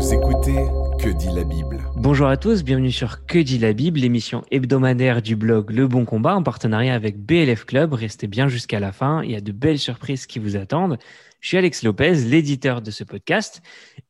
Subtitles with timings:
[0.00, 0.64] Vous écoutez
[0.98, 5.20] Que dit la Bible Bonjour à tous, bienvenue sur Que dit la Bible, l'émission hebdomadaire
[5.20, 7.92] du blog Le Bon Combat en partenariat avec BLF Club.
[7.92, 10.96] Restez bien jusqu'à la fin, il y a de belles surprises qui vous attendent.
[11.42, 13.60] Je suis Alex Lopez, l'éditeur de ce podcast,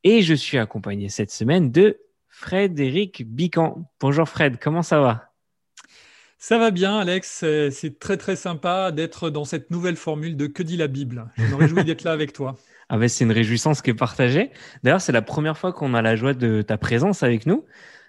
[0.05, 1.99] et je suis accompagné cette semaine de
[2.29, 3.83] Frédéric Bican.
[3.99, 5.33] Bonjour Fred, comment ça va?
[6.37, 7.43] Ça va bien, Alex.
[7.69, 11.29] C'est très très sympa d'être dans cette nouvelle formule de Que dit la Bible.
[11.35, 12.55] Je me réjouis d'être là avec toi.
[12.93, 14.51] Ah c'est une réjouissance qui est partagée.
[14.83, 17.63] D'ailleurs, c'est la première fois qu'on a la joie de ta présence avec nous.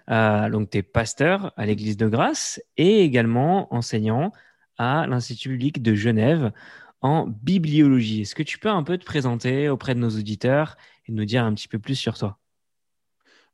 [0.09, 4.33] Euh, donc, tu es pasteur à l'Église de Grâce et également enseignant
[4.77, 6.51] à l'Institut public de Genève
[6.99, 8.23] en bibliologie.
[8.23, 10.75] Est-ce que tu peux un peu te présenter auprès de nos auditeurs
[11.07, 12.37] et nous dire un petit peu plus sur toi?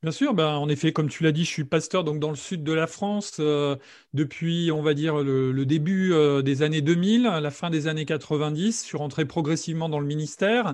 [0.01, 2.37] Bien sûr, ben, en effet, comme tu l'as dit, je suis pasteur donc dans le
[2.37, 3.75] sud de la France euh,
[4.15, 8.81] depuis, on va dire, le, début euh, des années 2000, la fin des années 90.
[8.81, 10.73] Je suis rentré progressivement dans le ministère.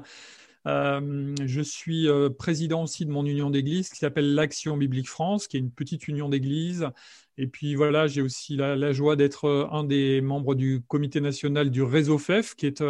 [0.67, 5.57] Euh, je suis président aussi de mon union d'église qui s'appelle l'Action Biblique France, qui
[5.57, 6.89] est une petite union d'église.
[7.37, 11.83] Et puis voilà, j'ai aussi la, joie d'être un des membres du comité national du
[11.83, 12.81] réseau FEF, qui est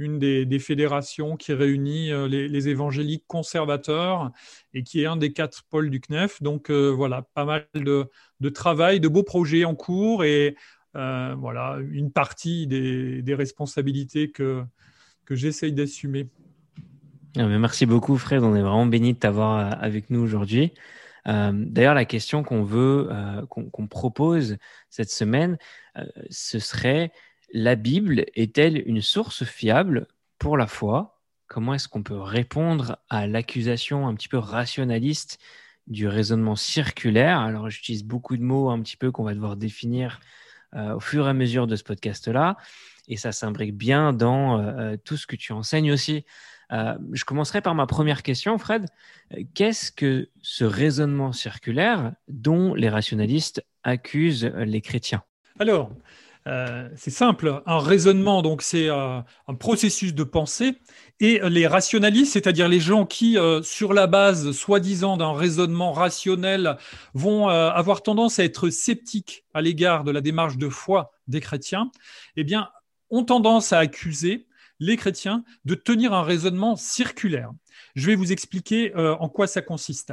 [0.00, 4.30] une des, fédérations qui réunit euh, les, évangéliques conservateurs
[4.74, 6.42] et qui est un des quatre pôles du CNEF.
[6.42, 8.08] Donc euh, voilà, pas mal de,
[8.48, 10.56] travail, de beaux projets en cours et
[10.96, 14.64] euh, voilà une partie des, responsabilités que
[15.30, 16.28] j'essaye d'assumer.
[17.36, 20.72] Ah, merci beaucoup Fred, on est vraiment béni de t'avoir avec nous aujourd'hui.
[21.26, 23.08] D'ailleurs, la question qu'on veut,
[23.48, 24.56] qu'on propose
[24.88, 25.58] cette semaine,
[26.30, 27.12] ce serait
[27.52, 30.06] la Bible est-elle une source fiable
[30.38, 31.20] pour la foi?
[31.48, 35.38] Comment est-ce qu'on peut répondre à l'accusation un petit peu rationaliste
[35.88, 37.40] du raisonnement circulaire?
[37.40, 40.20] Alors, j'utilise beaucoup de mots un petit peu qu'on va devoir définir
[40.76, 42.56] euh, au fur et à mesure de ce podcast-là.
[43.08, 46.24] Et ça s'imbrique bien dans euh, euh, tout ce que tu enseignes aussi.
[46.70, 48.86] Je commencerai par ma première question, Fred.
[49.54, 55.22] Qu'est-ce que ce raisonnement circulaire dont les rationalistes accusent les chrétiens?
[55.58, 55.90] Alors,
[56.46, 60.78] euh, c'est simple, un raisonnement, donc c'est euh, un processus de pensée,
[61.20, 66.78] et les rationalistes, c'est-à-dire les gens qui, euh, sur la base soi-disant d'un raisonnement rationnel,
[67.12, 71.90] vont avoir tendance à être sceptiques à l'égard de la démarche de foi des chrétiens,
[72.36, 72.68] eh bien,
[73.10, 74.46] ont tendance à accuser
[74.80, 77.52] les chrétiens de tenir un raisonnement circulaire.
[77.94, 80.12] Je vais vous expliquer euh, en quoi ça consiste.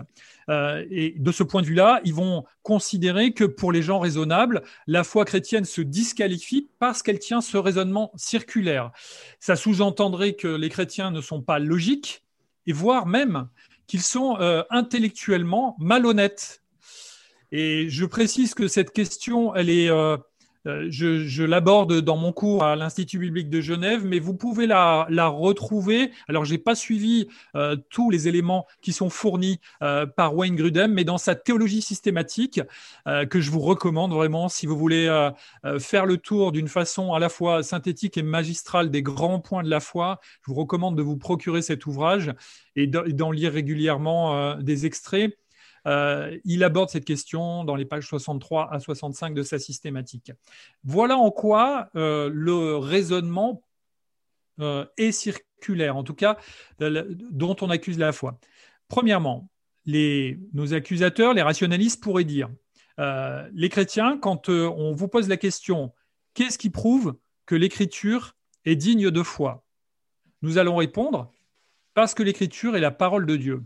[0.50, 4.62] Euh, et de ce point de vue-là, ils vont considérer que pour les gens raisonnables,
[4.86, 8.92] la foi chrétienne se disqualifie parce qu'elle tient ce raisonnement circulaire.
[9.40, 12.24] Ça sous-entendrait que les chrétiens ne sont pas logiques
[12.66, 13.48] et voire même
[13.88, 16.62] qu'ils sont euh, intellectuellement malhonnêtes.
[17.54, 19.90] Et je précise que cette question, elle est
[20.68, 25.06] euh, je, l'aborde dans mon cours à l'Institut biblique de Genève, mais vous pouvez la,
[25.28, 26.12] retrouver.
[26.28, 30.56] Alors, je n'ai pas suivi euh, tous les éléments qui sont fournis euh, par Wayne
[30.56, 32.62] Grudem, mais dans sa théologie systématique,
[33.30, 35.08] que je vous recommande vraiment si vous voulez
[35.80, 39.70] faire le tour d'une façon à la fois synthétique et magistrale des grands points de
[39.70, 42.34] la foi, je vous recommande de vous procurer cet ouvrage
[42.76, 45.38] et d'en lire régulièrement des extraits.
[45.88, 50.32] Euh, il aborde cette question dans les pages 63 à 65 de sa systématique.
[50.84, 53.64] Voilà en quoi euh, le raisonnement
[54.60, 56.38] euh, est circulaire, en tout cas,
[56.80, 58.40] dont on accuse la foi.
[58.90, 59.50] Premièrement,
[59.86, 62.50] nos accusateurs, les rationalistes, pourraient dire,
[62.98, 65.94] les chrétiens, quand on vous pose la question,
[66.34, 67.16] qu'est-ce qui prouve
[67.46, 69.66] que l'écriture est digne de foi?
[70.42, 71.32] Nous allons répondre,
[71.94, 73.64] parce que l'écriture est la parole de Dieu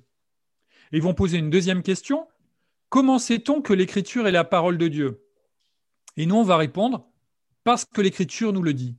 [0.91, 2.27] ils vont poser une deuxième question.
[2.89, 5.23] Comment sait-on que l'écriture est la parole de Dieu?
[6.17, 7.07] Et nous, on va répondre
[7.63, 8.97] parce que l'écriture nous le dit.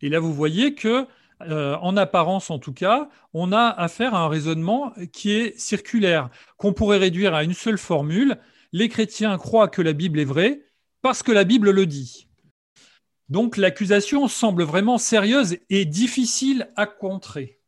[0.00, 1.06] Et là, vous voyez que,
[1.42, 6.30] euh, en apparence en tout cas, on a affaire à un raisonnement qui est circulaire,
[6.56, 8.38] qu'on pourrait réduire à une seule formule.
[8.72, 10.62] Les chrétiens croient que la Bible est vraie
[11.00, 12.28] parce que la Bible le dit.
[13.28, 17.58] Donc l'accusation semble vraiment sérieuse et difficile à contrer.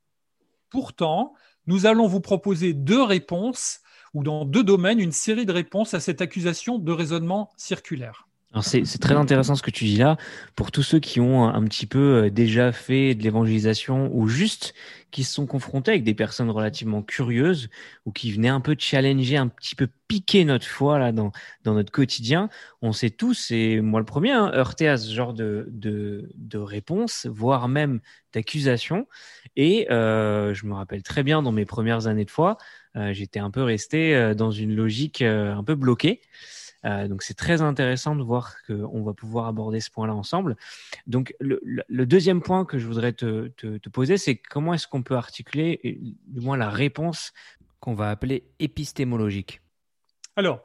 [0.70, 1.34] Pourtant,
[1.66, 3.80] nous allons vous proposer deux réponses
[4.12, 8.28] ou dans deux domaines une série de réponses à cette accusation de raisonnement circulaire.
[8.62, 10.16] C'est très intéressant ce que tu dis là.
[10.54, 14.74] Pour tous ceux qui ont un petit peu euh, déjà fait de l'évangélisation ou juste
[15.10, 17.68] qui se sont confrontés avec des personnes relativement curieuses
[18.04, 21.32] ou qui venaient un peu challenger, un petit peu piquer notre foi là dans,
[21.64, 22.48] notre quotidien,
[22.80, 26.58] on sait tous, et moi le premier, hein, heurter à ce genre de, de, de
[26.58, 28.00] réponse, voire même
[28.32, 29.06] d'accusation.
[29.56, 32.56] Et euh, je me rappelle très bien dans mes premières années de foi,
[32.96, 36.20] euh, j'étais un peu resté euh, dans une logique un peu bloquée.
[37.08, 40.54] Donc c'est très intéressant de voir qu'on va pouvoir aborder ce point-là ensemble.
[41.06, 43.48] Donc le, deuxième point que je voudrais te,
[43.88, 47.32] poser, c'est comment est-ce qu'on peut articuler du moins la réponse
[47.80, 49.62] qu'on va appeler épistémologique?
[50.36, 50.62] Alors,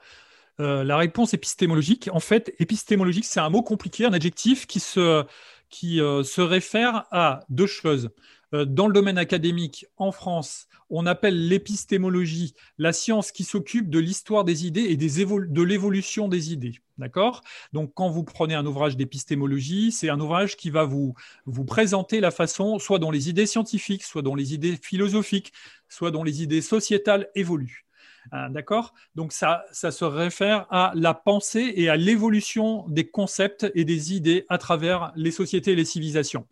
[0.57, 5.23] la réponse épistémologique, en fait, épistémologique, c'est un mot compliqué, un adjectif qui se,
[5.69, 8.09] qui, se réfère à deux choses.
[8.53, 13.99] Euh, dans le domaine académique, en France, on appelle l'épistémologie la science qui s'occupe de
[13.99, 16.79] l'histoire des idées et des de l'évolution des idées.
[16.97, 17.41] D'accord?
[17.71, 21.13] Donc, quand vous prenez un ouvrage d'épistémologie, c'est un ouvrage qui va vous,
[21.45, 25.53] vous présenter la façon, soit dont les idées scientifiques, soit dont les idées philosophiques,
[25.87, 27.85] soit dont les idées sociétales évoluent.
[28.31, 28.93] Hein, d'accord?
[29.15, 34.13] Donc ça, ça se réfère à la pensée et à l'évolution des concepts et des
[34.13, 36.45] idées à travers les sociétés et les civilisations.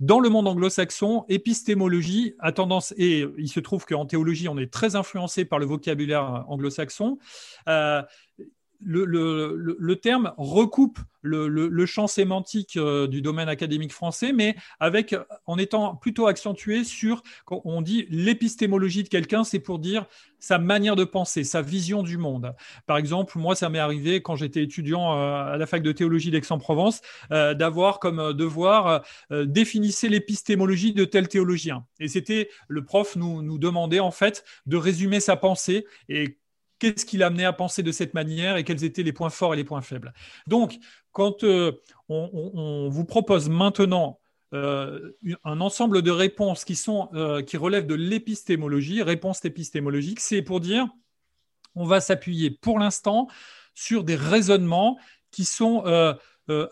[0.00, 4.72] Dans le monde anglo-saxon, épistémologie a tendance, et il se trouve qu'en théologie, on est
[4.72, 7.18] très influencé par le vocabulaire anglo-saxon.
[7.68, 8.02] Euh,
[8.82, 15.14] le, terme recoupe le, champ sémantique euh, du domaine académique français, mais avec,
[15.46, 20.06] en étant plutôt accentué sur, on dit l'épistémologie de quelqu'un, c'est pour dire
[20.38, 22.54] sa manière de penser, sa vision du monde.
[22.86, 26.30] Par exemple, moi, ça m'est arrivé quand j'étais étudiant euh, à la fac de théologie
[26.30, 31.84] d'Aix-en-Provence, euh, d'avoir comme devoir définir l'épistémologie de tel théologien.
[31.98, 36.38] Et c'était le prof nous, nous demandait en fait de résumer sa pensée et
[36.80, 39.54] qu'est-ce qui l'a amené à penser de cette manière et quels étaient les points forts
[39.54, 40.12] et les points faibles.
[40.48, 40.78] Donc,
[41.12, 41.72] quand euh,
[42.08, 44.18] on, vous propose maintenant
[44.52, 45.12] euh,
[45.44, 50.60] un ensemble de réponses qui, sont, euh, qui relèvent de l'épistémologie, réponses épistémologiques, c'est pour
[50.60, 50.88] dire
[51.76, 53.28] on va s'appuyer pour l'instant
[53.74, 54.98] sur des raisonnements
[55.30, 55.84] qui sont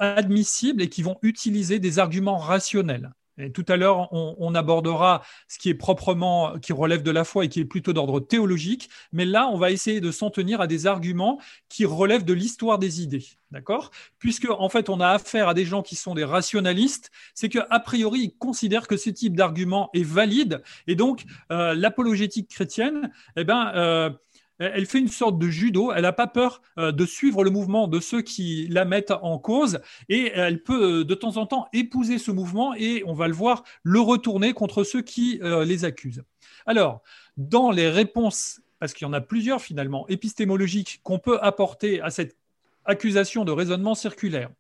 [0.01, 3.13] admissibles et qui vont utiliser des arguments rationnels
[3.55, 7.49] tout à l'heure, on, abordera ce qui est proprement, qui relève de la foi et
[7.49, 8.91] qui est plutôt d'ordre théologique.
[9.13, 12.79] Mais là, on va essayer de s'en tenir à des arguments qui relèvent de l'histoire
[12.79, 13.25] des idées.
[13.51, 13.91] D'accord?
[14.19, 17.81] Puisque, en fait, on a affaire à des gens qui sont des rationalistes, c'est qu'a
[17.81, 20.63] priori, ils considèrent que ce type d'argument est valide.
[20.87, 24.11] Et donc, euh, l'apologétique chrétienne, eh ben, euh,
[24.59, 27.89] elle fait une sorte de judo, elle n'a pas peur euh, de suivre le mouvement
[27.89, 31.69] de ceux qui la mettent en cause et elle peut euh, de temps en temps
[31.73, 35.85] épouser ce mouvement et on va le voir le retourner contre ceux qui euh, les
[35.85, 36.25] accusent.
[36.67, 37.03] Alors,
[37.37, 42.11] dans les réponses, parce qu'il y en a plusieurs finalement, épistémologiques qu'on peut apporter à
[42.11, 42.37] cette
[42.85, 44.51] accusation de raisonnement circulaire,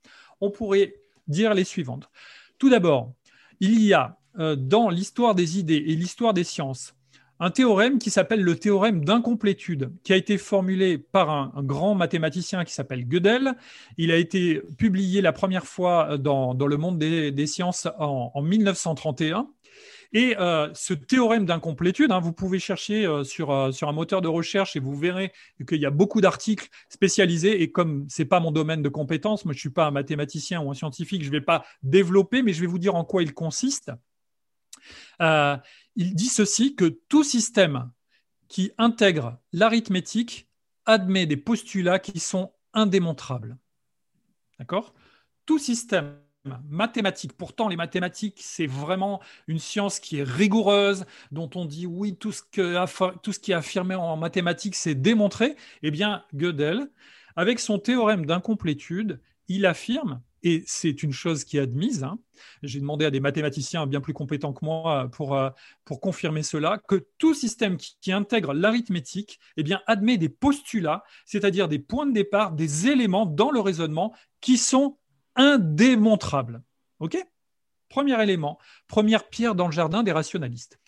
[0.40, 0.94] on pourrait
[1.26, 2.08] dire les suivantes.
[2.58, 3.12] Tout d'abord,
[3.60, 4.16] il y a
[4.56, 6.94] dans l'histoire des idées et l'histoire des sciences
[7.40, 12.64] un théorème qui s'appelle le théorème d'incomplétude, qui a été formulé par un, grand mathématicien
[12.64, 13.54] qui s'appelle Gödel.
[13.96, 19.48] Il a été publié la première fois dans, le monde des, sciences en, 1931.
[20.14, 24.22] Et euh, ce théorème d'incomplétude, hein, vous pouvez chercher euh, sur, euh, sur un moteur
[24.22, 25.32] de recherche et vous verrez
[25.68, 27.62] qu'il y a beaucoup d'articles spécialisés.
[27.62, 29.90] Et comme ce n'est pas mon domaine de compétence, moi je ne suis pas un
[29.90, 33.04] mathématicien ou un scientifique, je ne vais pas développer, mais je vais vous dire en
[33.04, 33.92] quoi il consiste
[35.98, 37.90] il dit ceci que tout système
[38.46, 40.48] qui intègre l'arithmétique
[40.86, 43.58] admet des postulats qui sont indémontrables.
[44.60, 44.94] D'accord?
[45.44, 46.16] Tout système
[46.68, 52.14] mathématique, pourtant les mathématiques, c'est vraiment une science qui est rigoureuse, dont on dit oui,
[52.16, 52.42] tout ce,
[53.16, 55.56] tout ce qui est affirmé en mathématiques, c'est démontré.
[55.82, 56.88] Eh bien, Gödel,
[57.34, 62.04] avec son théorème d'incomplétude, il affirme et c'est une chose qui est admise.
[62.04, 62.18] Hein.
[62.62, 65.50] J'ai demandé à des mathématiciens bien plus compétents que moi pour, euh,
[65.84, 71.68] pour confirmer cela, que tout système qui, intègre l'arithmétique eh bien, admet des postulats, c'est-à-dire
[71.68, 74.98] des points de départ, des éléments dans le raisonnement qui sont
[75.36, 76.62] indémontrables.
[77.00, 77.18] OK?
[77.88, 80.78] Premier élément, première pierre dans le jardin des rationalistes.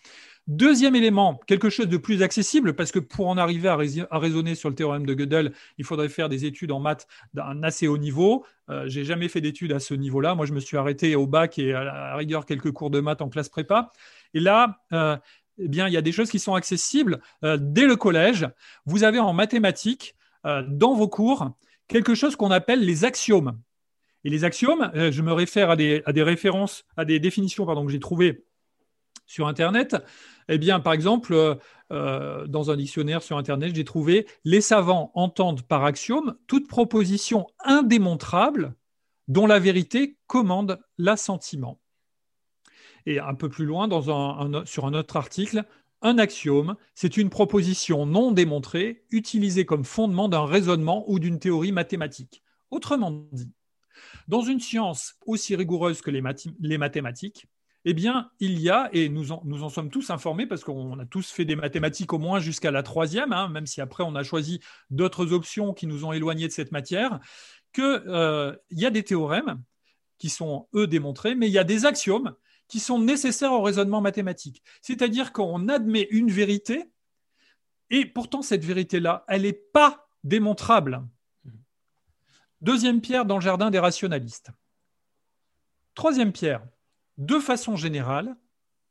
[0.51, 3.77] Deuxième élément, quelque chose de plus accessible, parce que pour en arriver à,
[4.19, 7.87] raisonner sur le théorème de Gödel, il faudrait faire des études en maths d'un assez
[7.87, 8.45] haut niveau.
[8.69, 10.35] Euh, j'ai jamais fait d'études à ce niveau-là.
[10.35, 13.23] Moi, je me suis arrêté au bac et à la rigueur quelques cours de maths
[13.23, 13.93] en classe prépa.
[14.35, 15.17] Et là, euh,
[15.59, 18.49] eh bien, il y a des choses qui sont accessibles euh, dès le collège.
[18.87, 21.53] Vous avez en mathématiques, dans vos cours,
[21.87, 23.61] quelque chose qu'on appelle les axiomes.
[24.25, 27.87] Et les axiomes, je me réfère à des, à des références, à des définitions pardon,
[27.87, 28.43] que j'ai trouvées
[29.31, 29.97] sur Internet.
[30.49, 31.55] Eh bien, par exemple, euh,
[31.93, 37.47] euh, dans un dictionnaire sur Internet, j'ai trouvé les savants entendent par axiome toute proposition
[37.61, 38.75] indémontrable
[39.29, 41.81] dont la vérité commande l'assentiment.
[43.07, 43.89] Et un peu plus loin,
[44.65, 45.65] sur un autre article,
[46.03, 51.73] un axiome, c'est une proposition non démontrée utilisée comme fondement d'un raisonnement ou d'une théorie
[51.73, 52.43] mathématique.
[52.71, 53.53] Autrement dit,
[54.27, 57.47] dans une science aussi rigoureuse que les mathématiques,
[57.85, 61.31] eh bien, il y a, et nous en, sommes tous informés parce qu'on a tous
[61.31, 64.61] fait des mathématiques au moins jusqu'à la troisième, hein, même si après on a choisi
[64.91, 67.21] d'autres options qui nous ont éloignés de cette matière,
[67.73, 69.63] qu'il euh, y a des théorèmes
[70.19, 72.35] qui sont, eux, démontrés, mais il y a des axiomes
[72.69, 74.63] qui sont nécessaires au raisonnement mathématique.
[74.83, 76.91] C'est-à-dire qu'on admet une vérité
[77.89, 81.03] Et pourtant, cette vérité-là, elle n'est pas démontrable.
[82.61, 84.51] Deuxième pierre dans le jardin des rationalistes.
[85.95, 86.63] Troisième pierre,
[87.21, 88.35] de façon générale,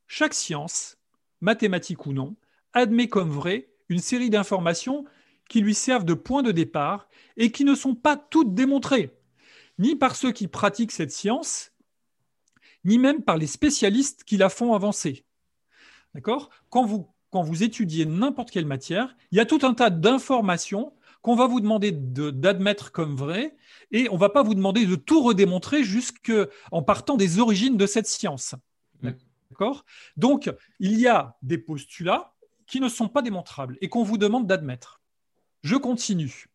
[0.07, 0.97] chaque science,
[1.41, 2.35] mathématique ou non,
[2.73, 5.03] admet comme vrai une série d'informations
[5.49, 9.17] qui lui servent de point de départ et qui ne sont pas toutes démontrées,
[9.79, 11.71] ni par ceux qui pratiquent cette science,
[12.85, 15.25] ni même par les spécialistes qui la font avancer.
[16.13, 16.51] D'accord?
[16.69, 21.47] Quand vous étudiez n'importe quelle matière, il y a tout un tas d'informations qu'on va
[21.47, 23.55] vous demander d'admettre comme vraies
[23.91, 27.85] et on ne va pas vous demander de tout redémontrer jusqu'en partant des origines de
[27.85, 28.55] cette science.
[29.01, 29.11] Mm.
[29.51, 29.85] D'accord?
[30.15, 32.33] Donc, il y a des postulats
[32.67, 35.01] qui ne sont pas démontrables et qu'on vous demande d'admettre.
[35.63, 36.45] Je continue.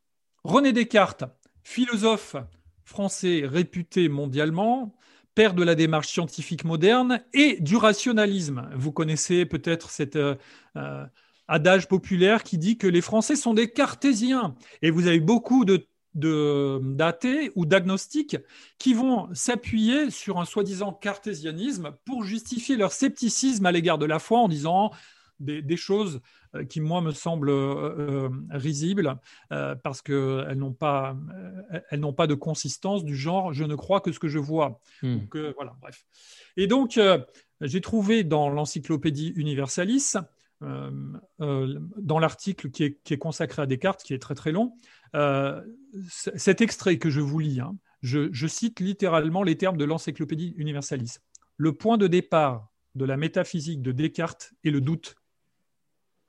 [0.44, 1.25] René Descartes,
[1.62, 2.37] philosophe
[2.85, 4.94] français réputé mondialement,
[5.35, 8.68] père de la démarche scientifique moderne et du rationalisme.
[8.75, 10.37] Vous connaissez peut-être cet euh,
[10.76, 11.04] euh,
[11.48, 14.54] adage populaire qui dit que les Français sont des cartésiens.
[14.82, 15.86] Et vous avez beaucoup de
[16.16, 18.36] d'athées ou d'agnostiques
[18.78, 24.20] qui vont s'appuyer sur un soi-disant cartésianisme pour justifier leur scepticisme à l'égard de la
[24.20, 24.92] foi en disant
[25.40, 26.20] des, choses
[26.54, 29.16] euh, qui, moi, me semblent euh, euh, risibles
[29.48, 31.16] parce qu'elles n'ont pas,
[31.90, 34.80] elles n'ont pas de consistance du genre je ne crois que ce que je vois.
[35.02, 35.18] Hmm.
[35.54, 36.04] voilà, bref.
[36.56, 36.98] Et donc,
[37.60, 40.14] j'ai trouvé dans l'encyclopédie Universalis,
[40.61, 44.75] dans l'article qui est, consacré à Descartes, qui est très très long,
[46.08, 50.54] cet extrait que je vous lis, hein, je, je, cite littéralement les termes de l'encyclopédie
[50.56, 51.18] Universalis.
[51.56, 55.16] Le point de départ de la métaphysique de Descartes est le doute.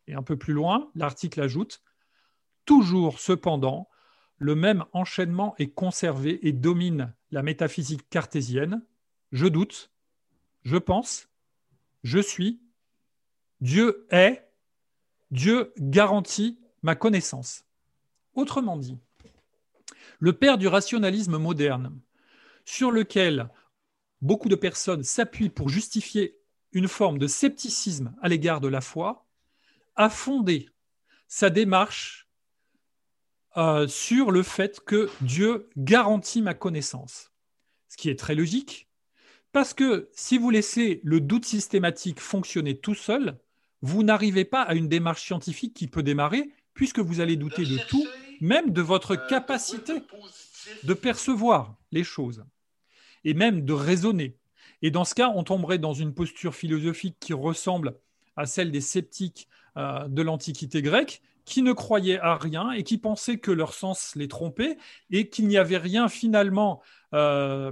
[0.07, 1.81] Et un peu plus loin, l'article ajoute
[2.65, 3.89] Toujours cependant,
[4.37, 8.83] le même enchaînement est conservé et domine la métaphysique cartésienne.
[9.31, 9.91] Je doute,
[10.63, 11.29] je pense,
[12.03, 12.61] je suis,
[13.61, 14.47] Dieu est,
[15.31, 17.65] Dieu garantit ma connaissance.
[18.33, 18.97] Autrement dit,
[20.19, 21.99] le père du rationalisme moderne,
[22.65, 23.49] sur lequel
[24.21, 26.37] beaucoup de personnes s'appuient pour justifier
[26.71, 29.25] une forme de scepticisme à l'égard de la foi,
[29.95, 30.69] a fondé
[31.27, 32.27] sa démarche
[33.57, 37.31] euh, sur le fait que Dieu garantit ma connaissance.
[37.87, 38.89] Ce qui est très logique,
[39.53, 43.39] parce que si vous laissez le doute systématique fonctionner tout seul,
[43.85, 47.77] vous n'arrivez pas à une démarche scientifique qui peut démarrer, puisque vous allez douter de
[47.87, 48.05] tout,
[48.41, 50.01] même de votre capacité
[50.83, 52.43] de percevoir les choses,
[53.23, 54.37] et même de raisonner.
[54.81, 57.95] Et dans ce cas, on tomberait dans une posture philosophique qui ressemble
[58.35, 62.97] à celle des sceptiques euh, de l'Antiquité grecque qui ne croyaient à rien et qui
[62.97, 64.77] pensaient que leur sens les trompait
[65.11, 66.81] et qu'il n'y avait rien finalement,
[67.13, 67.71] euh,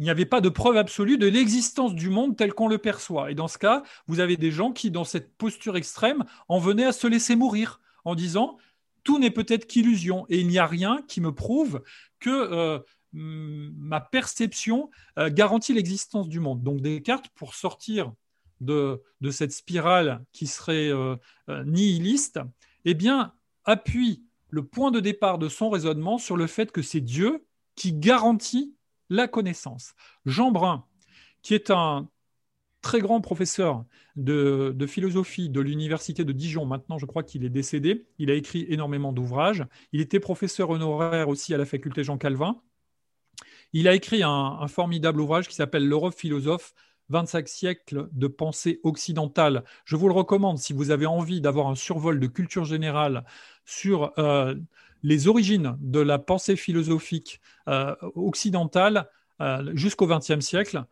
[0.00, 3.30] il n'y avait pas de preuve absolue de l'existence du monde tel qu'on le perçoit.
[3.30, 6.86] Et dans ce cas, vous avez des gens qui, dans cette posture extrême, en venaient
[6.86, 8.56] à se laisser mourir en disant
[9.04, 11.82] tout n'est peut-être qu'illusion et il n'y a rien qui me prouve
[12.18, 12.78] que euh,
[13.12, 16.62] ma perception garantit l'existence du monde.
[16.62, 18.12] Donc Descartes, pour sortir
[18.60, 21.16] de, cette spirale qui serait euh,
[21.48, 22.40] euh, nihiliste,
[22.84, 22.96] eh
[23.64, 27.44] appuie le point de départ de son raisonnement sur le fait que c'est Dieu
[27.76, 28.74] qui garantit
[29.10, 29.94] la connaissance.
[30.24, 30.86] Jean Brun,
[31.42, 32.08] qui est un
[32.80, 33.84] très grand professeur
[34.16, 38.64] de, philosophie de l'université de Dijon, maintenant je crois qu'il est décédé, il a écrit
[38.68, 42.62] énormément d'ouvrages, il était professeur honoraire aussi à la faculté Jean Calvin,
[43.72, 46.74] il a écrit un, un formidable ouvrage qui s'appelle L'Europe philosophe,
[47.10, 49.64] 25 siècles de pensée occidentale.
[49.84, 53.24] Je vous le recommande si vous avez envie d'avoir un survol de culture générale
[53.64, 54.54] sur euh,
[55.02, 59.08] les origines de la pensée philosophique euh, occidentale
[59.40, 60.84] euh, jusqu'au XXe siècle.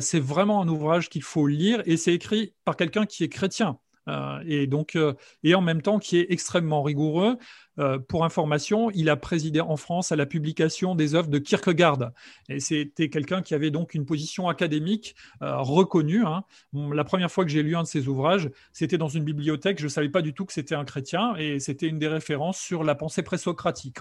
[0.00, 3.78] c'est vraiment un ouvrage qu'il faut lire et c'est écrit par quelqu'un qui est chrétien.
[4.08, 7.38] Euh, et donc euh, et en même temps qui est extrêmement rigoureux.
[7.78, 12.12] Euh, pour information, il a présidé en France à la publication des œuvres de Kierkegaard.
[12.48, 16.24] Et c'était quelqu'un qui avait donc une position académique reconnue.
[16.24, 16.44] Hein.
[16.72, 19.78] La première fois que j'ai lu un de ses ouvrages, c'était dans une bibliothèque.
[19.78, 22.58] Je ne savais pas du tout que c'était un chrétien et c'était une des références
[22.58, 23.98] sur la pensée présocratique.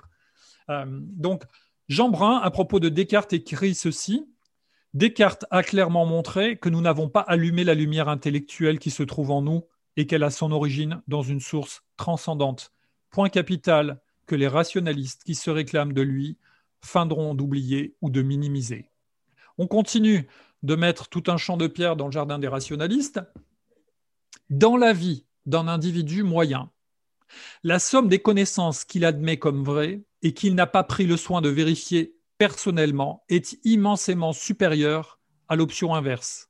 [0.69, 1.43] donc,
[1.89, 4.25] Jean Brun, à propos de Descartes, écrit ceci.
[4.93, 9.31] Descartes a clairement montré que nous n'avons pas allumé la lumière intellectuelle qui se trouve
[9.31, 9.65] en nous
[9.97, 12.71] et qu'elle a son origine dans une source transcendante.
[13.09, 16.37] Point capital que les rationalistes qui se réclament de lui
[16.81, 18.89] feindront d'oublier ou de minimiser.
[19.57, 20.27] On continue
[20.63, 23.21] de mettre tout un champ de pierre dans le jardin des rationalistes.
[24.49, 26.71] Dans la vie d'un individu moyen,
[27.63, 31.41] la somme des connaissances qu'il admet comme vraies et qu'il n'a pas pris le soin
[31.41, 36.49] de vérifier personnellement est immensément supérieure à l'option inverse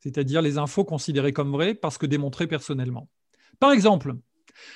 [0.00, 3.08] c'est-à-dire les infos considérées comme vraies parce que démontrées personnellement.
[3.58, 4.14] Par exemple,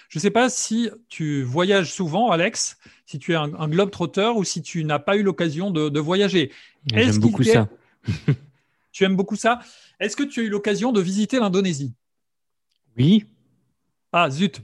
[0.08, 4.36] Je ne sais pas si tu voyages souvent, Alex, si tu es un, globe trotteur
[4.36, 6.52] ou si tu n'as pas eu l'occasion de, voyager.
[6.86, 7.68] J'aime beaucoup ça.
[8.92, 9.60] tu aimes beaucoup ça?
[9.98, 11.94] Est-ce que tu as eu l'occasion de visiter l'Indonésie?
[12.96, 13.26] Oui.
[14.12, 14.60] Ah, zut.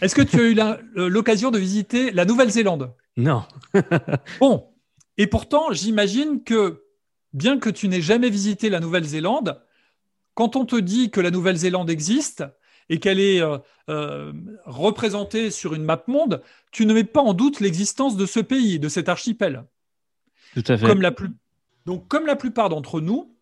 [0.00, 2.94] Est-ce que tu as eu l'occasion de visiter la Nouvelle-Zélande?
[3.16, 3.44] Non.
[4.40, 4.66] bon.
[5.16, 6.84] Et pourtant, j'imagine que,
[7.32, 9.62] bien que tu n'aies jamais visité la Nouvelle-Zélande,
[10.34, 12.44] quand on te dit que la Nouvelle-Zélande existe
[12.90, 13.58] et qu'elle est euh,
[13.88, 14.32] euh,
[14.66, 18.78] représentée sur une map monde, tu ne mets pas en doute l'existence de ce pays,
[18.78, 19.64] de cet archipel.
[20.54, 20.86] Tout à fait.
[20.86, 21.14] Comme la
[21.86, 23.36] Donc, comme la plupart d'entre nous,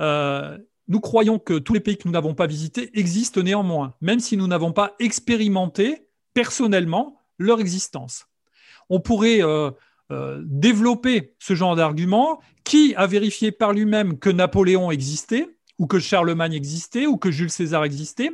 [0.00, 4.20] euh, nous croyons que tous les pays que nous n'avons pas visités existent néanmoins, même
[4.20, 8.26] si nous n'avons pas expérimenté personnellement leur existence.
[8.90, 9.40] On pourrait
[10.10, 12.40] développer ce genre d'argument.
[12.64, 17.50] Qui a vérifié par lui-même que Napoléon existait ou que Charlemagne existait, ou que Jules
[17.50, 18.30] César existait,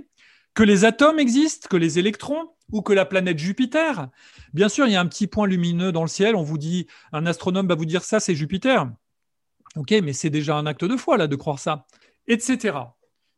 [0.54, 4.08] que les atomes existent, que les électrons, ou que la planète Jupiter.
[4.52, 6.86] Bien sûr, il y a un petit point lumineux dans le ciel, on vous dit,
[7.12, 8.90] un astronome va vous dire ça, c'est Jupiter.
[9.76, 11.86] Ok, mais c'est déjà un acte de foi, là, de croire ça,
[12.26, 12.76] etc.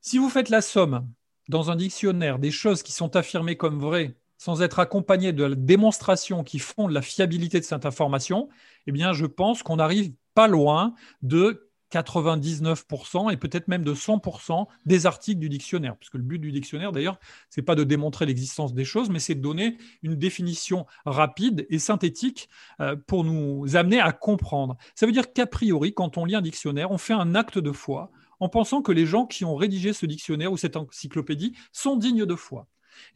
[0.01, 1.07] Si vous faites la somme
[1.49, 5.55] dans un dictionnaire des choses qui sont affirmées comme vraies, sans être accompagnées de la
[5.55, 8.49] démonstration qui font la fiabilité de cette information,
[8.87, 14.67] eh bien, je pense qu'on n'arrive pas loin de 99% et peut-être même de 100%
[14.87, 15.97] des articles du dictionnaire.
[15.97, 17.19] Puisque le but du dictionnaire, d'ailleurs,
[17.51, 21.67] ce n'est pas de démontrer l'existence des choses, mais c'est de donner une définition rapide
[21.69, 22.49] et synthétique
[22.81, 24.77] euh, pour nous amener à comprendre.
[24.95, 27.73] Ça veut dire qu'a priori, quand on lit un dictionnaire, on fait un acte de
[27.73, 31.97] foi en pensant que les gens qui ont rédigé ce dictionnaire ou cette encyclopédie sont
[31.97, 32.67] dignes de foi.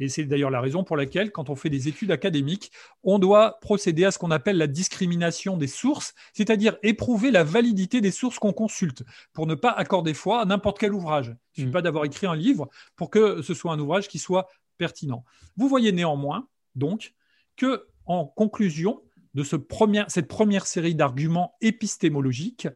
[0.01, 3.59] Et c'est d'ailleurs la raison pour laquelle, quand on fait des études académiques, on doit
[3.61, 8.39] procéder à ce qu'on appelle la discrimination des sources, c'est-à-dire éprouver la validité des sources
[8.39, 11.27] qu'on consulte, pour ne pas accorder foi à n'importe quel ouvrage.
[11.27, 11.73] Il ne suffit mm.
[11.73, 15.25] pas d'avoir écrit un livre pour que ce soit un ouvrage qui soit pertinent.
[15.57, 17.15] Vous voyez néanmoins, donc,
[17.57, 19.03] que en conclusion
[19.35, 22.69] de cette première série d'arguments épistémologiques,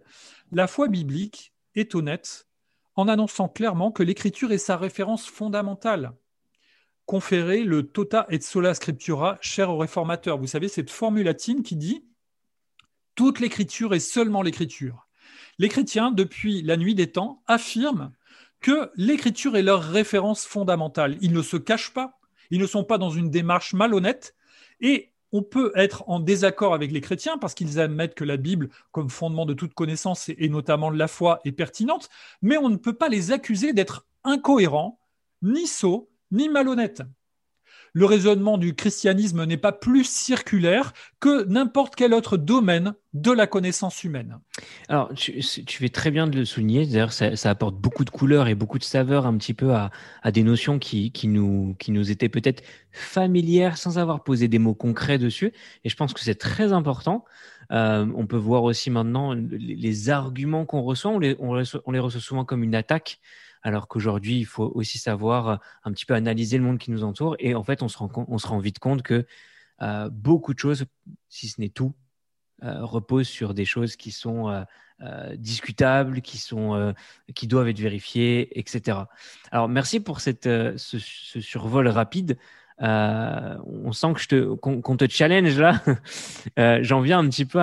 [0.52, 2.48] la foi biblique est honnête
[2.96, 6.12] en annonçant clairement que l'écriture est sa référence fondamentale
[7.10, 10.38] conférer le tota et sola scriptura cher aux réformateurs.
[10.38, 12.04] Vous savez, cette formule latine qui dit
[13.16, 15.08] toute l'écriture est seulement l'écriture.
[15.58, 18.12] Les chrétiens, depuis la nuit des temps, affirment
[18.60, 21.18] que l'écriture est leur référence fondamentale.
[21.20, 22.20] Ils ne se cachent pas,
[22.52, 24.36] ils ne sont pas dans une démarche malhonnête,
[24.80, 28.68] et on peut être en désaccord avec les chrétiens parce qu'ils admettent que la Bible,
[28.92, 32.08] comme fondement de toute connaissance et notamment de la foi, est pertinente,
[32.40, 35.00] mais on ne peut pas les accuser d'être incohérents,
[35.42, 37.02] ni sots, ni malhonnête.
[37.92, 43.48] Le raisonnement du christianisme n'est pas plus circulaire que n'importe quel autre domaine de la
[43.48, 44.38] connaissance humaine.
[44.88, 46.86] Alors, tu, fais très bien de le souligner.
[46.86, 49.90] D'ailleurs, ça, apporte beaucoup de couleurs et beaucoup de saveurs un petit peu à,
[50.30, 52.62] des notions qui, nous, étaient peut-être
[52.92, 55.52] familières sans avoir posé des mots concrets dessus.
[55.82, 57.24] Et je pense que c'est très important.
[57.72, 61.10] Euh, on peut voir aussi maintenant les, arguments qu'on reçoit.
[61.10, 63.18] On les, on les reçoit souvent comme une attaque
[63.62, 67.04] alors qu'aujourd'hui, il faut aussi savoir euh, un petit peu analyser le monde qui nous
[67.04, 67.36] entoure.
[67.38, 69.26] Et en fait, on se rend, vite compte que
[69.82, 70.86] euh, beaucoup de choses,
[71.28, 71.94] si ce n'est tout,
[72.62, 74.64] euh, reposent sur des choses qui sont
[75.36, 76.94] discutables, qui, sont,
[77.34, 78.98] qui doivent être vérifiées, etc.
[79.50, 82.36] Alors, merci pour cette, ce, survol rapide.
[82.78, 85.80] on sent que je te, qu'on, te challenge là.
[86.82, 87.60] j'en viens un petit peu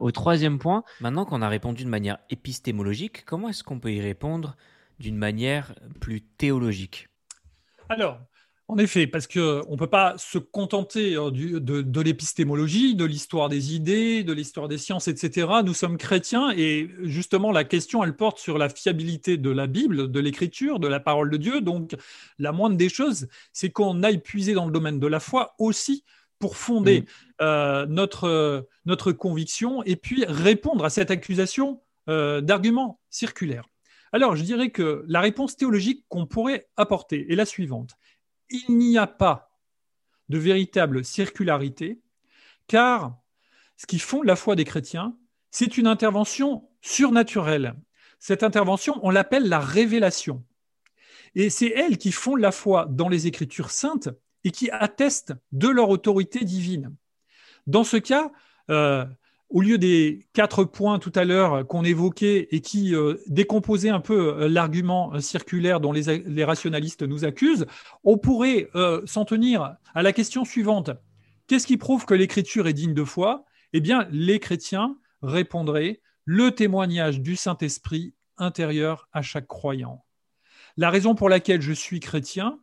[0.00, 0.82] au troisième point.
[1.00, 4.56] Maintenant qu'on a répondu de manière épistémologique, comment est-ce qu'on peut y répondre
[5.00, 7.08] d'une manière plus théologique
[7.88, 8.20] Alors,
[8.70, 13.74] en effet, parce qu'on ne peut pas se contenter euh, de, l'épistémologie, de l'histoire des
[13.74, 15.48] idées, de l'histoire des sciences, etc.
[15.64, 20.12] Nous sommes chrétiens et justement la question, elle porte sur la fiabilité de la Bible,
[20.12, 21.60] de l'écriture, de la parole de Dieu.
[21.60, 21.96] Donc
[22.38, 26.04] la moindre des choses, c'est qu'on aille puiser dans le domaine de la foi aussi
[26.38, 27.04] pour fonder mm.
[27.40, 33.66] euh, notre, notre conviction et puis répondre à cette accusation euh, d'arguments circulaires.
[34.12, 37.96] Alors, je dirais que la réponse théologique qu'on pourrait apporter est la suivante.
[38.48, 39.56] Il n'y a pas
[40.28, 42.00] de véritable circularité,
[42.66, 43.16] car
[43.76, 45.16] ce qui fonde la foi des chrétiens,
[45.50, 47.74] c'est une intervention surnaturelle.
[48.18, 50.44] Cette intervention, on l'appelle la révélation.
[51.34, 54.08] Et c'est elle qui fonde la foi dans les Écritures saintes
[54.44, 56.94] et qui atteste de leur autorité divine.
[57.66, 58.32] Dans ce cas,
[58.70, 59.04] euh,
[59.50, 64.00] au lieu des quatre points tout à l'heure qu'on évoquait et qui euh, décomposaient un
[64.00, 67.66] peu euh, l'argument euh, circulaire dont les, rationalistes nous accusent,
[68.04, 68.70] on pourrait
[69.04, 70.90] s'en tenir à la question suivante.
[71.46, 73.44] Qu'est-ce qui prouve que l'écriture est digne de foi?
[73.72, 80.04] Eh bien, les chrétiens répondraient le témoignage du Saint-Esprit intérieur à chaque croyant.
[80.76, 82.58] La raison pour laquelle je suis chrétien,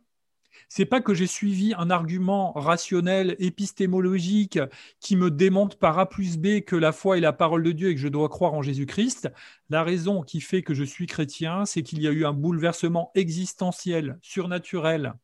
[0.68, 4.58] C'est pas que j'ai suivi un argument rationnel, épistémologique,
[5.00, 7.90] qui me démontre par A plus B que la foi est la parole de Dieu
[7.90, 9.30] et que je dois croire en Jésus-Christ.
[9.70, 13.10] La raison qui fait que je suis chrétien, c'est qu'il y a eu un bouleversement
[13.14, 15.14] existentiel, surnaturel,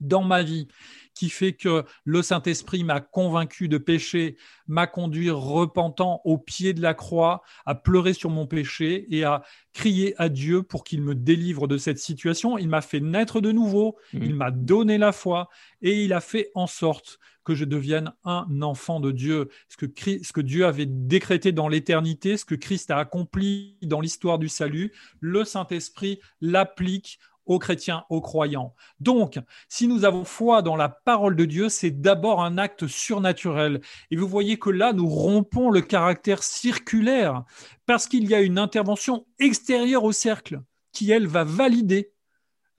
[0.00, 0.68] dans ma vie
[1.14, 6.82] qui fait que le Saint-Esprit m'a convaincu de péché, m'a conduit repentant au pied de
[6.82, 11.14] la croix, à pleurer sur mon péché et à crier à Dieu pour qu'il me
[11.14, 12.58] délivre de cette situation.
[12.58, 14.22] Il m'a fait naître de nouveau, mmh.
[14.22, 15.48] il m'a donné la foi
[15.82, 19.50] et il a fait en sorte que je devienne un enfant de Dieu.
[19.68, 19.86] Ce que,
[20.22, 24.48] ce que Dieu avait décrété dans l'éternité, ce que Christ a accompli dans l'histoire du
[24.48, 28.74] salut, le Saint-Esprit l'applique aux chrétiens, aux croyants.
[29.00, 33.80] Donc, si nous avons foi dans la parole de Dieu, c'est d'abord un acte surnaturel.
[34.10, 37.44] Et vous voyez que là, nous rompons le caractère circulaire
[37.86, 42.12] parce qu'il y a une intervention extérieure au cercle qui, elle, va valider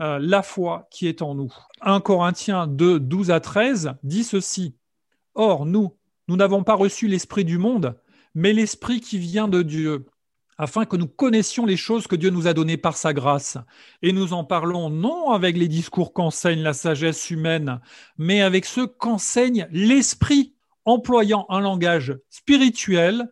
[0.01, 1.53] euh, la foi qui est en nous.
[1.81, 4.75] 1 Corinthiens 2, 12 à 13 dit ceci.
[5.35, 5.95] Or, nous,
[6.27, 7.95] nous n'avons pas reçu l'esprit du monde,
[8.33, 10.05] mais l'esprit qui vient de Dieu
[10.57, 13.57] afin que nous connaissions les choses que Dieu nous a données par sa grâce.
[14.01, 17.79] Et nous en parlons non avec les discours qu'enseigne la sagesse humaine,
[18.17, 20.53] mais avec ceux qu'enseigne l'Esprit,
[20.85, 23.31] employant un langage spirituel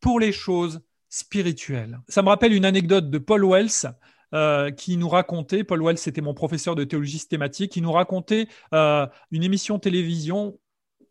[0.00, 2.00] pour les choses spirituelles.
[2.08, 3.94] Ça me rappelle une anecdote de Paul Wells.
[4.34, 8.46] Euh, qui nous racontait, Paul Wells c'était mon professeur de théologie systématique, qui nous racontait
[8.74, 10.58] euh, une émission télévision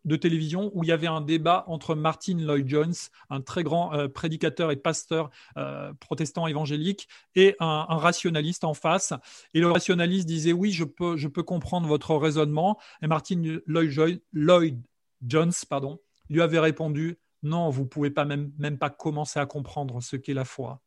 [0.08, 2.96] de télévision où il y avait un débat entre Martin Lloyd Jones,
[3.30, 9.14] un très grand euh, prédicateur et pasteur euh, protestant évangélique, et un, rationaliste en face.
[9.54, 12.80] Et le rationaliste disait oui, je peux, comprendre votre raisonnement.
[13.02, 14.82] Et Martin Lloyd, Lloyd
[15.26, 20.16] Jones pardon, lui avait répondu non, vous pouvez pas même pas commencer à comprendre ce
[20.16, 20.82] qu'est la foi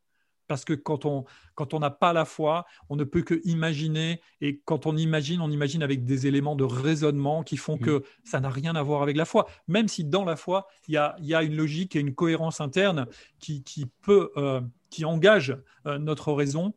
[0.51, 4.21] parce que quand on quand on n'a pas la foi, on ne peut que imaginer
[4.41, 8.41] et quand on imagine, on imagine avec des éléments de raisonnement qui font que ça
[8.41, 11.15] n'a rien à voir avec la foi, même si dans la foi il y a,
[11.21, 13.07] y a une logique et une cohérence interne
[13.39, 14.61] qui, qui peut euh,
[14.91, 16.75] qui engage euh, notre raison.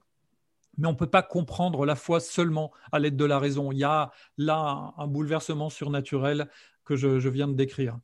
[0.78, 3.72] Mais on ne peut pas comprendre la foi seulement à l'aide de la raison.
[3.72, 6.48] Il y a là un bouleversement surnaturel
[6.86, 7.98] que je, viens de décrire.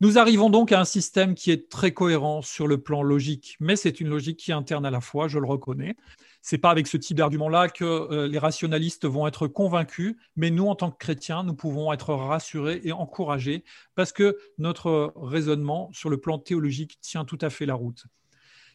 [0.00, 3.76] Nous arrivons donc à un système qui est très cohérent sur le plan logique, mais
[3.76, 5.96] c'est une logique qui est interne à la foi, je le reconnais.
[6.42, 10.66] C'est pas avec ce type d'argument-là que euh, les rationalistes vont être convaincus, mais nous,
[10.66, 16.08] en tant que chrétiens, nous pouvons être rassurés et encouragés parce que notre raisonnement sur
[16.08, 18.04] le plan théologique tient tout à fait la route.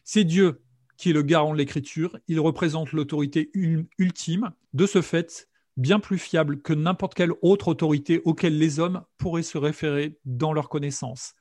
[0.04, 0.60] C'est Dieu
[0.96, 3.50] qui est le garant de l'écriture, il représente l'autorité
[3.98, 4.52] ultime.
[4.72, 9.42] De ce fait, bien plus fiable que n'importe quelle autre autorité auquel les hommes pourraient
[9.42, 11.34] se référer dans leur connaissance.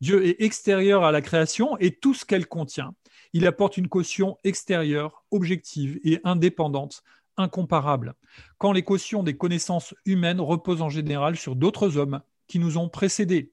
[0.00, 2.94] Dieu est extérieur à la création et tout ce qu'elle contient.
[3.32, 7.02] Il apporte une caution extérieure, objective et indépendante,
[7.36, 8.14] incomparable,
[8.58, 12.88] quand les cautions des connaissances humaines reposent en général sur d'autres hommes qui nous ont
[12.88, 13.52] précédés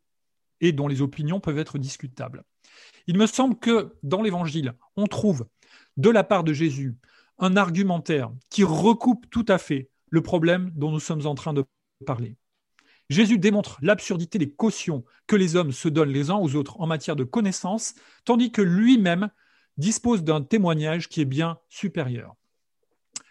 [0.60, 2.44] et dont les opinions peuvent être discutables.
[3.08, 5.48] Il me semble que dans l'Évangile, on trouve
[5.98, 6.96] de la part de Jésus
[7.39, 11.65] un argumentaire qui recoupe tout à fait le problème dont nous sommes en train de
[12.06, 12.38] parler.
[13.10, 16.88] Jésus démontre l'absurdité des cautions que les hommes se donnent les uns aux autres en
[16.88, 19.32] matière de connaissance, tandis que lui-même
[19.78, 22.36] dispose d'un témoignage qui est bien supérieur.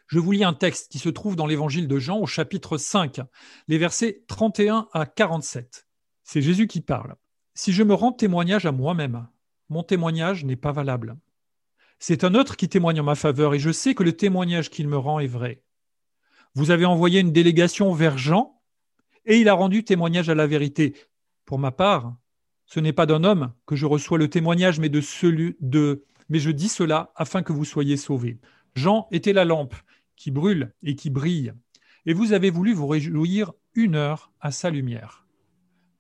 [0.07, 3.21] Je vous lis un texte qui se trouve dans l'évangile de Jean au chapitre 5,
[3.69, 5.87] les versets 31 à 47.
[6.25, 7.15] C'est Jésus qui parle.
[7.55, 9.29] Si je me rends témoignage à moi-même,
[9.69, 11.17] mon témoignage n'est pas valable.
[12.01, 14.89] C'est un autre qui témoigne en ma faveur et je sais que le témoignage qu'il
[14.89, 15.63] me rend est vrai.
[16.55, 18.61] Vous avez envoyé une délégation vers Jean
[19.25, 20.95] et il a rendu témoignage à la vérité.
[21.45, 22.17] Pour ma part,
[22.67, 26.05] ce n'est pas d'un homme que je reçois le témoignage, mais de celui de.
[26.29, 28.39] Mais je dis cela afin que vous soyez sauvés.
[28.75, 29.75] Jean était la lampe
[30.17, 31.53] qui brûle et qui brille,
[32.07, 35.27] et vous avez voulu vous réjouir une heure à sa lumière.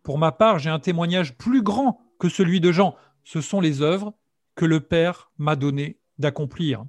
[0.02, 2.96] Pour ma part, j'ai un témoignage plus grand que celui de Jean.
[3.24, 4.14] Ce sont les œuvres
[4.54, 6.84] que le Père m'a donné d'accomplir.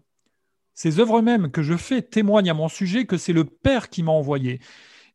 [0.81, 4.01] Ces œuvres mêmes que je fais témoignent à mon sujet que c'est le Père qui
[4.01, 4.59] m'a envoyé.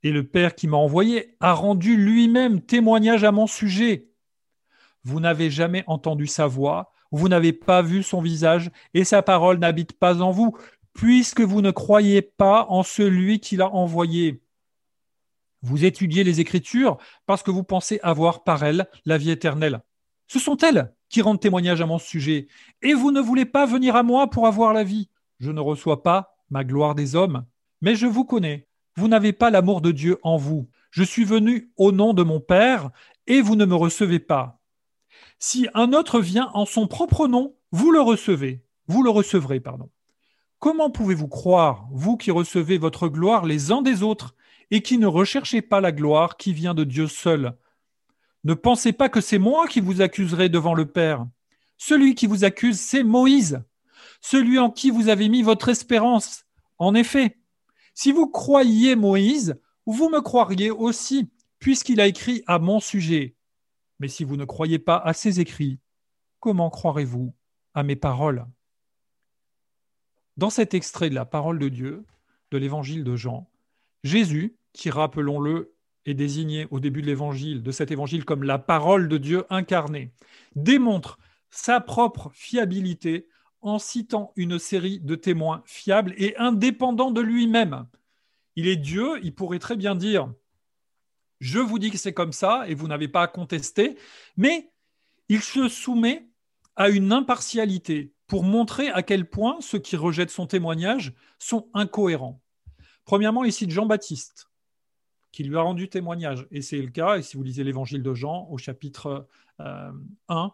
[0.04, 4.12] Et le Père qui m'a envoyé a rendu lui-même témoignage à mon sujet.
[5.02, 9.58] Vous n'avez jamais entendu sa voix, vous n'avez pas vu son visage, et sa parole
[9.58, 10.56] n'habite pas en vous,
[10.92, 14.40] puisque vous ne croyez pas en celui qui l'a envoyé.
[15.62, 19.80] Vous étudiez les Écritures parce que vous pensez avoir par elles la vie éternelle.
[20.28, 22.46] Ce sont elles qui rendent témoignage à mon sujet,
[22.82, 25.08] et vous ne voulez pas venir à moi pour avoir la vie.
[25.38, 27.44] Je ne reçois pas ma gloire des hommes,
[27.80, 28.68] mais je vous connais.
[28.96, 30.68] Vous n'avez pas l'amour de Dieu en vous.
[30.90, 32.90] Je suis venu au nom de mon Père,
[33.26, 34.60] et vous ne me recevez pas.
[35.38, 38.64] Si un autre vient en son propre nom, vous le recevez.
[38.86, 39.90] Vous le recevrez, pardon.
[40.58, 44.34] Comment pouvez-vous croire, vous qui recevez votre gloire les uns des autres,
[44.70, 47.56] et qui ne recherchez pas la gloire qui vient de Dieu seul?
[48.44, 51.26] Ne pensez pas que c'est moi qui vous accuserai devant le Père.
[51.76, 53.62] Celui qui vous accuse, c'est Moïse,
[54.26, 56.46] celui en qui vous avez mis votre espérance.
[56.78, 57.38] En effet,
[57.94, 59.54] si vous croyiez Moïse,
[59.86, 63.36] vous me croiriez aussi, puisqu'il a écrit à mon sujet.
[64.00, 65.78] Mais si vous ne croyez pas à ses écrits,
[66.40, 67.36] comment croirez-vous
[67.72, 68.44] à mes paroles?
[70.36, 72.04] Dans cet extrait de la parole de Dieu,
[72.50, 73.48] de l'évangile de Jean,
[74.02, 75.72] Jésus, qui, rappelons-le,
[76.04, 80.12] est désigné au début de l'évangile, de cet évangile comme la parole de Dieu incarnée,
[80.56, 81.16] démontre
[81.50, 83.28] sa propre fiabilité
[83.66, 87.86] en citant une série de témoins fiables et indépendants de lui-même.
[88.54, 90.32] Il est Dieu, il pourrait très bien dire
[91.40, 93.98] je vous dis que c'est comme ça et vous n'avez pas à contester,
[94.38, 94.70] mais
[95.28, 96.26] il se soumet
[96.76, 102.40] à une impartialité pour montrer à quel point ceux qui rejettent son témoignage sont incohérents.
[103.04, 104.48] Premièrement, il cite Jean-Baptiste,
[105.30, 108.14] qui lui a rendu témoignage, et c'est le cas, et si vous lisez l'évangile de
[108.14, 109.92] Jean au chapitre 1
[110.30, 110.48] euh,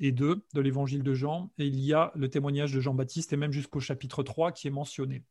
[0.00, 3.36] et 2 de l'évangile de Jean, et il y a le témoignage de Jean-Baptiste, et
[3.36, 5.24] même jusqu'au chapitre 3 qui est mentionné.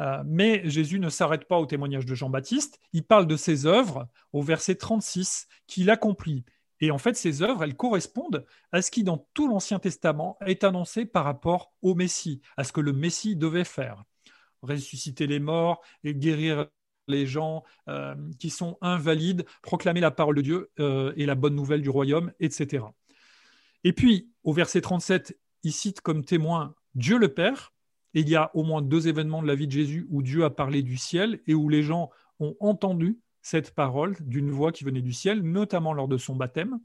[0.00, 4.08] Euh, mais Jésus ne s'arrête pas au témoignage de Jean-Baptiste, il parle de ses œuvres
[4.32, 6.44] au verset 36 qu'il accomplit.
[6.80, 10.64] Et en fait, ces œuvres, elles correspondent à ce qui, dans tout l'Ancien Testament, est
[10.64, 14.02] annoncé par rapport au Messie, à ce que le Messie devait faire.
[14.62, 16.66] Ressusciter les morts et guérir
[17.08, 21.54] les gens euh, qui sont invalides, proclamer la parole de Dieu euh, et la bonne
[21.54, 22.84] nouvelle du royaume, etc.
[23.84, 27.72] Et puis, au verset 37, il cite comme témoin Dieu le Père,
[28.14, 30.50] il y a au moins deux événements de la vie de Jésus où Dieu a
[30.50, 35.02] parlé du ciel et où les gens ont entendu cette parole d'une voix qui venait
[35.02, 36.78] du ciel, notamment lors de son baptême.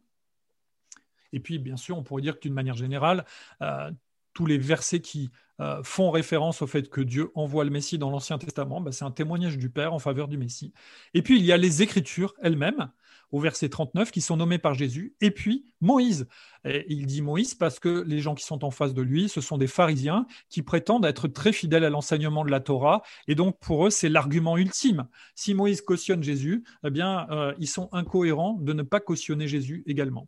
[1.33, 3.25] Et puis, bien sûr, on pourrait dire que d'une manière générale,
[3.61, 3.91] euh,
[4.33, 5.29] tous les versets qui
[5.59, 9.05] euh, font référence au fait que Dieu envoie le Messie dans l'Ancien Testament, bah, c'est
[9.05, 10.73] un témoignage du Père en faveur du Messie.
[11.13, 12.91] Et puis, il y a les Écritures elles-mêmes,
[13.31, 16.27] au verset 39, qui sont nommées par Jésus, et puis Moïse.
[16.65, 19.57] il dit Moïse parce que les gens qui sont en face de lui, ce sont
[19.57, 23.87] des pharisiens qui prétendent être très fidèles à l'enseignement de la Torah, et donc pour
[23.87, 25.07] eux, c'est l'argument ultime.
[25.35, 29.83] Si Moïse cautionne Jésus, eh bien, euh, ils sont incohérents de ne pas cautionner Jésus
[29.87, 30.27] également.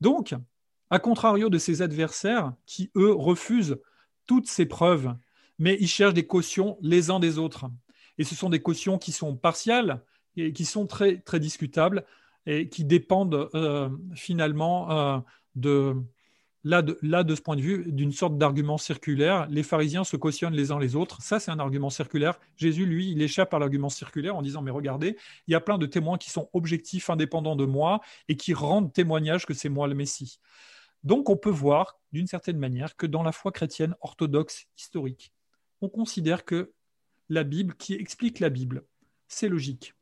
[0.00, 0.34] Donc,
[0.90, 3.78] à contrario de ses adversaires qui, eux, refusent
[4.26, 5.14] toutes ces preuves,
[5.58, 7.66] mais ils cherchent des cautions les uns des autres.
[8.18, 10.02] Et ce sont des cautions qui sont partiales
[10.36, 12.04] et qui sont très, très discutables
[12.48, 15.18] et qui dépendent euh, finalement euh,
[15.54, 15.94] de,
[16.64, 19.46] là, de, là, de ce point de vue, d'une sorte d'argument circulaire.
[19.50, 21.20] Les pharisiens se cautionnent les uns les autres.
[21.20, 22.40] Ça, c'est un argument circulaire.
[22.56, 25.76] Jésus, lui, il échappe à l'argument circulaire en disant, mais regardez, il y a plein
[25.76, 29.86] de témoins qui sont objectifs, indépendants de moi, et qui rendent témoignage que c'est moi
[29.86, 30.40] le Messie.
[31.04, 35.32] Donc, on peut voir, d'une certaine manière, que dans la foi chrétienne orthodoxe historique,
[35.82, 36.72] on considère que
[37.28, 38.84] la Bible, qui explique la Bible,
[39.28, 39.92] c'est logique.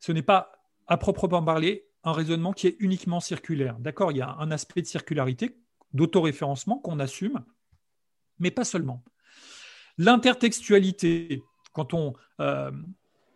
[0.00, 3.78] Ce n'est pas à proprement parler un raisonnement qui est uniquement circulaire.
[3.78, 5.56] D'accord, il y a un aspect de circularité,
[5.92, 7.44] d'autoréférencement qu'on assume,
[8.38, 9.02] mais pas seulement.
[9.96, 11.42] L'intertextualité,
[11.72, 12.70] quand on euh,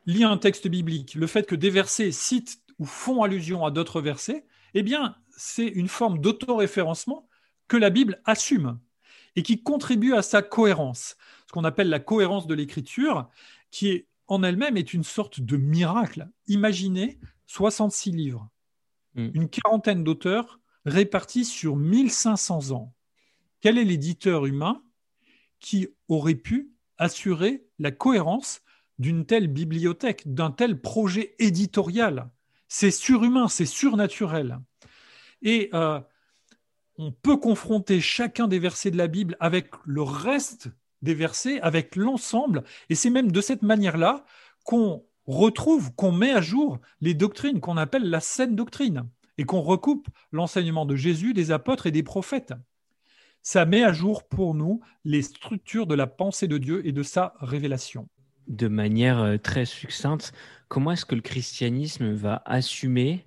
[0.06, 4.00] lit un texte biblique, le fait que des versets citent ou font allusion à d'autres
[4.00, 7.28] versets, eh bien, c'est une forme d'autoréférencement
[7.68, 8.78] que la Bible assume
[9.36, 13.28] et qui contribue à sa cohérence, ce qu'on appelle la cohérence de l'écriture,
[13.70, 16.28] qui en elle-même est une sorte de miracle.
[16.48, 18.48] Imaginez 66 livres,
[19.14, 19.30] hmm.
[19.34, 22.94] une quarantaine d'auteurs répartis sur 1500 ans.
[23.60, 24.82] Quel est l'éditeur humain
[25.58, 28.62] qui aurait pu assurer la cohérence
[28.98, 32.30] d'une telle bibliothèque, d'un tel projet éditorial?
[32.68, 34.60] C'est surhumain, c'est surnaturel.
[35.42, 36.00] Et euh,
[36.98, 40.68] on peut confronter chacun des versets de la Bible avec le reste
[41.00, 44.24] des versets, avec l'ensemble, et c'est même de cette manière-là
[44.64, 49.04] qu'on retrouve, qu'on met à jour les doctrines qu'on appelle la saine doctrine,
[49.36, 52.54] et qu'on recoupe l'enseignement de Jésus, des apôtres et des prophètes.
[53.42, 57.02] Ça met à jour pour nous les structures de la pensée de Dieu et de
[57.02, 58.08] sa révélation.
[58.48, 60.32] De manière euh, très succincte,
[60.68, 63.26] comment est-ce que le christianisme va assumer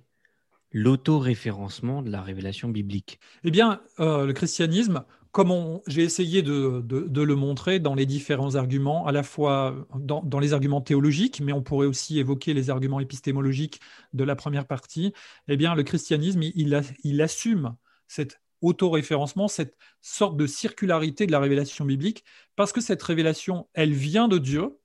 [0.72, 3.20] l'auto-référencement de la révélation biblique?
[3.44, 6.84] Eh bien, euh, le christianisme comme j'ai essayé de,
[7.22, 11.62] le montrer dans les différents arguments, à la fois dans, les arguments théologiques, mais on
[11.62, 13.80] pourrait aussi évoquer les arguments épistémologiques
[14.12, 15.14] de la première partie,
[15.48, 17.74] eh bien, le christianisme, il, assume
[18.08, 23.94] cet autoréférencement, cette sorte de circularité de la révélation biblique, parce que cette révélation, elle
[23.94, 24.78] vient de Dieu,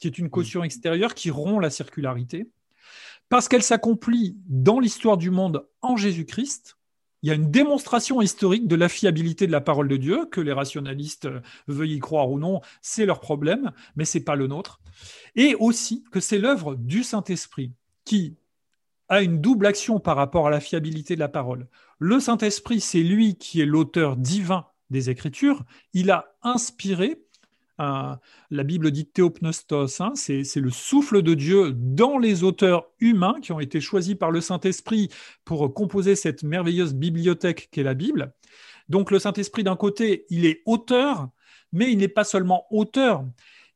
[0.00, 2.50] qui est une caution extérieure qui rompt la circularité,
[3.28, 6.75] parce qu'elle s'accomplit dans l'histoire du monde en Jésus-Christ,
[7.26, 10.40] il y a une démonstration historique de la fiabilité de la parole de Dieu, que
[10.40, 11.28] les rationalistes
[11.66, 14.80] veuillent y croire ou non, c'est leur problème, mais c'est pas le nôtre.
[15.34, 17.72] Et aussi que c'est l'œuvre du Saint-Esprit
[18.04, 18.36] qui
[19.08, 21.66] a une double action par rapport à la fiabilité de la parole.
[21.98, 25.64] Le Saint-Esprit, c'est lui qui est l'auteur divin des Écritures.
[25.94, 27.25] Il a inspiré
[27.78, 33.52] la Bible dit théopnostos, hein, c'est le souffle de Dieu dans les auteurs humains qui
[33.52, 35.10] ont été choisis par le Saint-Esprit
[35.44, 38.32] pour composer cette merveilleuse bibliothèque qu'est la Bible.
[38.88, 41.28] Donc le Saint-Esprit, d'un côté, il est auteur,
[41.72, 43.24] mais il n'est pas seulement auteur,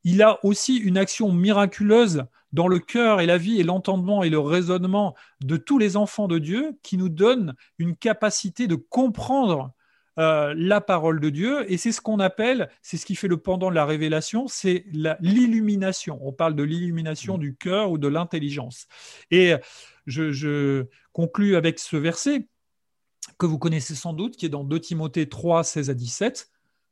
[0.04, 4.30] il a aussi une action miraculeuse dans le cœur et la vie et l'entendement et
[4.30, 9.72] le raisonnement de tous les enfants de Dieu qui nous donne une capacité de comprendre
[10.20, 13.38] euh, la parole de Dieu, et c'est ce qu'on appelle, c'est ce qui fait le
[13.38, 14.84] pendant de la révélation, c'est
[15.20, 16.18] l'illumination.
[16.22, 17.40] On parle de l'illumination mm.
[17.40, 18.86] du cœur ou de l'intelligence.
[19.30, 19.54] Et
[20.06, 22.46] je, je conclus avec ce verset
[23.38, 26.50] que vous connaissez sans doute, qui est dans 2 Timothée 3, 16 à 17.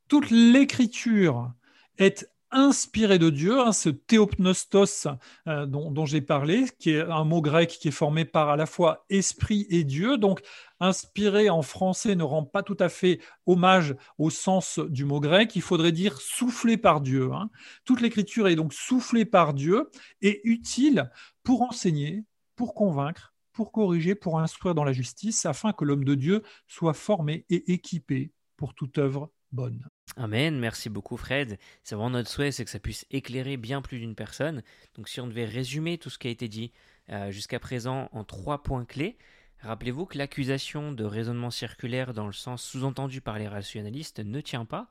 [0.09, 1.53] Toute l'écriture
[1.99, 5.07] est inspiré de Dieu, hein, ce théopnostos
[5.47, 8.67] euh, dont, j'ai parlé, qui est un mot grec qui est formé par à la
[8.67, 10.19] fois esprit et Dieu.
[10.19, 10.41] Donc,
[10.81, 15.55] inspiré en français ne rend pas tout à fait hommage au sens du mot grec.
[15.57, 17.33] Il faudrait dire soufflé par Dieu.
[17.33, 17.51] Hein.
[17.85, 19.91] Toute l'écriture est donc soufflée par Dieu
[20.23, 21.11] et utile
[21.43, 22.25] pour enseigner,
[22.57, 26.95] pour convaincre, pour corriger, pour instruire dans la justice, afin que l'homme de Dieu soit
[26.95, 29.87] formé et équipé pour toute œuvre bonne.
[30.17, 31.59] Amen, merci beaucoup Fred.
[31.85, 34.63] C'est vraiment notre souhait, c'est que ça puisse éclairer bien plus d'une personne.
[34.95, 36.73] Donc si on devait résumer tout ce qui a été dit
[37.11, 39.17] euh, jusqu'à présent en trois points clés,
[39.61, 44.65] rappelez-vous que l'accusation de raisonnement circulaire dans le sens sous-entendu par les rationalistes ne tient
[44.65, 44.91] pas,